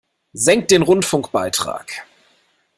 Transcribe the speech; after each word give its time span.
Senkt 0.33 0.71
den 0.71 0.81
Rundfunkbeitrag! 0.81 1.85